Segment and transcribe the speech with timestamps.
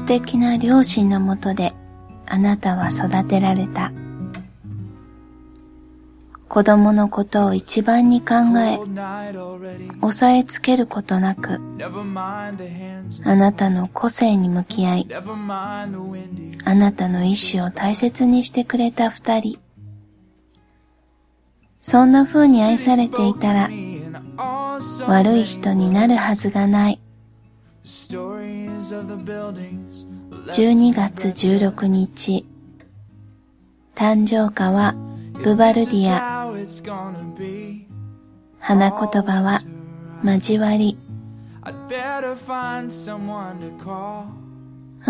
[0.00, 1.74] 素敵な両親のもとで
[2.26, 3.92] あなたは育てられた。
[6.48, 8.78] 子供のことを一番に考え、
[10.00, 11.60] 押さえつけることなく、
[13.24, 15.08] あなたの個性に向き合い、
[16.64, 19.58] あなたの意志を大切にしてくれた二人。
[21.78, 23.68] そんな風に愛されていたら、
[25.06, 27.00] 悪い人になるはずがない。
[28.90, 32.44] 12月16日、
[33.94, 34.96] 誕生花は
[35.44, 36.50] ブバルディア。
[38.58, 39.60] 花言葉は
[40.24, 40.98] 交わり。
[41.62, 41.70] あ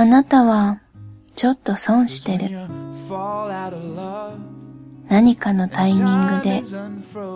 [0.04, 0.82] なたは
[1.34, 2.50] ちょっと損してる。
[5.08, 6.62] 何かのタイミングで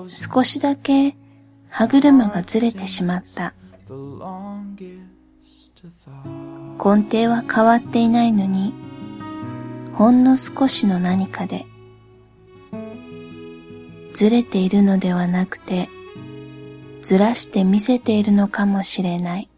[0.09, 1.17] 少しだけ
[1.71, 3.55] 歯車がずれてしまった。
[6.85, 8.75] 根底は変わっていないのに、
[9.95, 11.65] ほんの少しの何かで、
[14.13, 15.89] ずれているのではなくて、
[17.01, 19.49] ずらして見せているのかもしれない。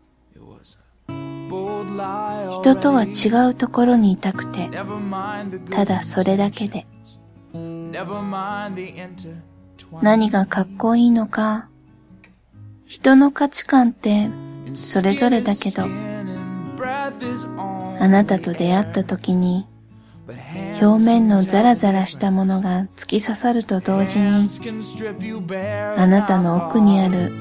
[2.53, 4.71] 人とは違うところにいたくて、
[5.71, 6.87] ただそれだけで。
[10.01, 11.69] 何がかっこいいのか、
[12.87, 14.29] 人の価値観って
[14.75, 15.87] それぞれだけど、
[17.98, 19.67] あなたと出会った時に、
[20.81, 24.48] 表面のザラザラしたものが突き刺さると同時に、
[25.97, 27.33] あなたの奥にある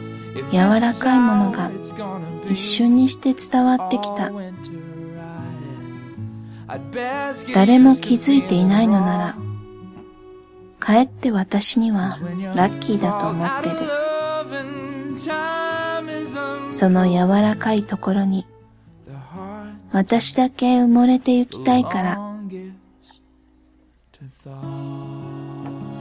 [0.51, 1.71] 柔らかいものが
[2.49, 4.31] 一瞬にして伝わってきた。
[7.53, 9.35] 誰も気づいていないのなら、
[10.79, 12.17] かえって私には
[12.55, 13.75] ラッキーだと思ってる。
[16.67, 18.45] その柔らかいところに
[19.91, 22.19] 私だけ埋もれてゆきたいから。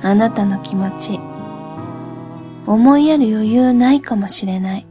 [0.02, 1.18] あなたの気持ち
[2.66, 4.86] 思いやる余裕ないかもしれない。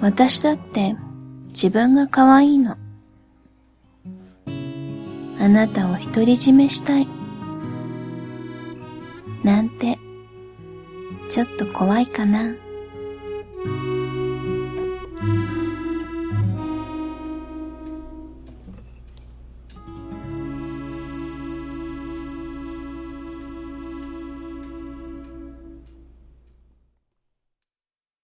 [0.00, 0.96] 私だって
[1.48, 2.76] 自分が可愛いの。
[5.40, 7.08] あなたを独り占めしたい。
[9.44, 9.98] なんて
[11.28, 12.54] ちょっと怖いかな。